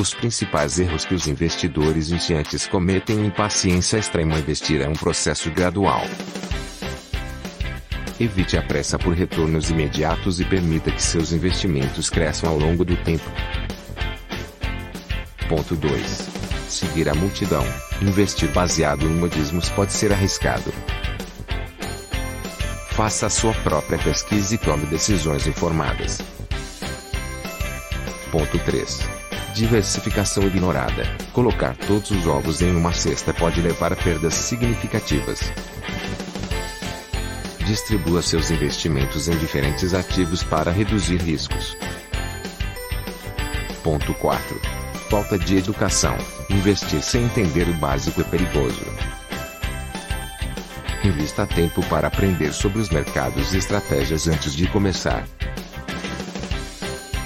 Os 0.00 0.14
principais 0.14 0.80
erros 0.80 1.04
que 1.04 1.12
os 1.12 1.26
investidores 1.26 2.08
iniciantes 2.08 2.66
cometem 2.66 3.18
em 3.18 3.26
impaciência 3.26 3.98
extrema 3.98 4.38
investir 4.38 4.80
é 4.80 4.88
um 4.88 4.94
processo 4.94 5.50
gradual. 5.50 6.00
Evite 8.18 8.56
a 8.56 8.62
pressa 8.62 8.98
por 8.98 9.12
retornos 9.12 9.68
imediatos 9.68 10.40
e 10.40 10.46
permita 10.46 10.90
que 10.90 11.02
seus 11.02 11.32
investimentos 11.32 12.08
cresçam 12.08 12.48
ao 12.48 12.58
longo 12.58 12.82
do 12.82 12.96
tempo. 12.96 13.30
Ponto 15.50 15.76
2. 15.76 16.30
Seguir 16.66 17.06
a 17.10 17.14
multidão. 17.14 17.66
Investir 18.00 18.50
baseado 18.52 19.02
em 19.02 19.14
modismos 19.16 19.68
pode 19.68 19.92
ser 19.92 20.14
arriscado. 20.14 20.72
Faça 22.92 23.26
a 23.26 23.30
sua 23.30 23.52
própria 23.52 23.98
pesquisa 23.98 24.54
e 24.54 24.56
tome 24.58 24.86
decisões 24.86 25.46
informadas. 25.46 26.22
Ponto 28.32 28.58
3. 28.60 29.29
Diversificação 29.54 30.44
ignorada. 30.44 31.04
Colocar 31.32 31.76
todos 31.76 32.10
os 32.10 32.26
ovos 32.26 32.62
em 32.62 32.74
uma 32.74 32.92
cesta 32.92 33.34
pode 33.34 33.60
levar 33.60 33.92
a 33.92 33.96
perdas 33.96 34.34
significativas. 34.34 35.52
Distribua 37.66 38.22
seus 38.22 38.50
investimentos 38.50 39.28
em 39.28 39.36
diferentes 39.38 39.92
ativos 39.92 40.44
para 40.44 40.70
reduzir 40.70 41.20
riscos. 41.20 41.76
Ponto 43.82 44.14
4. 44.14 44.60
Falta 45.10 45.36
de 45.36 45.56
educação. 45.56 46.16
Investir 46.48 47.02
sem 47.02 47.24
entender 47.24 47.68
o 47.68 47.74
básico 47.74 48.20
é 48.20 48.24
perigoso. 48.24 48.86
Invista 51.04 51.46
tempo 51.46 51.82
para 51.86 52.06
aprender 52.06 52.52
sobre 52.52 52.78
os 52.78 52.88
mercados 52.88 53.52
e 53.52 53.58
estratégias 53.58 54.28
antes 54.28 54.54
de 54.54 54.68
começar. 54.68 55.26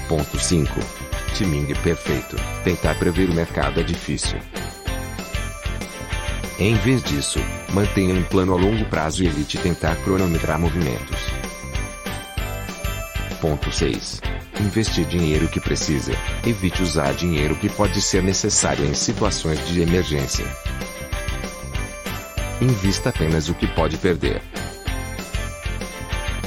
Ponto 0.08 0.38
5. 0.38 1.03
Timing 1.34 1.74
perfeito. 1.82 2.36
Tentar 2.62 2.94
prever 2.94 3.28
o 3.28 3.34
mercado 3.34 3.80
é 3.80 3.82
difícil. 3.82 4.38
Em 6.60 6.76
vez 6.76 7.02
disso, 7.02 7.40
mantenha 7.72 8.14
um 8.14 8.22
plano 8.22 8.54
a 8.54 8.56
longo 8.56 8.84
prazo 8.84 9.24
e 9.24 9.26
evite 9.26 9.58
tentar 9.58 9.96
cronometrar 10.04 10.60
movimentos. 10.60 11.18
Ponto 13.40 13.72
6. 13.72 14.20
Investir 14.60 15.04
dinheiro 15.06 15.48
que 15.48 15.58
precisa. 15.58 16.12
Evite 16.46 16.84
usar 16.84 17.12
dinheiro 17.14 17.56
que 17.56 17.68
pode 17.68 18.00
ser 18.00 18.22
necessário 18.22 18.84
em 18.84 18.94
situações 18.94 19.58
de 19.66 19.80
emergência. 19.80 20.46
Invista 22.60 23.08
apenas 23.08 23.48
o 23.48 23.54
que 23.54 23.66
pode 23.66 23.96
perder. 23.98 24.40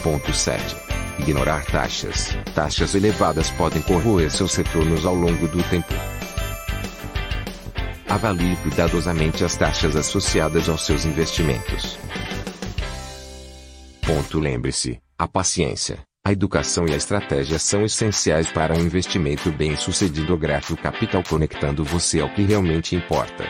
Ponto 0.02 0.34
7. 0.34 0.87
Ignorar 1.20 1.66
taxas. 1.66 2.38
Taxas 2.54 2.96
elevadas 2.96 3.50
podem 3.52 3.82
corroer 3.82 4.30
seus 4.32 4.56
retornos 4.56 5.06
ao 5.06 5.16
longo 5.16 5.48
do 5.48 5.62
tempo. 5.64 5.94
Avalie 8.08 8.56
cuidadosamente 8.58 9.44
as 9.44 9.58
taxas 9.58 9.96
associadas 9.96 10.70
aos 10.70 10.86
seus 10.86 11.06
investimentos. 11.06 11.98
Ponto 14.06 14.40
lembre-se, 14.40 15.00
a 15.18 15.28
paciência, 15.28 16.00
a 16.26 16.32
educação 16.32 16.86
e 16.88 16.94
a 16.94 16.98
estratégia 16.98 17.58
são 17.58 17.84
essenciais 17.84 18.52
para 18.52 18.74
um 18.74 18.82
investimento 18.82 19.52
bem-sucedido. 19.52 20.38
Grato 20.38 20.76
Capital 20.78 21.24
conectando 21.24 21.84
você 21.84 22.20
ao 22.20 22.30
que 22.30 22.44
realmente 22.44 22.96
importa. 22.96 23.46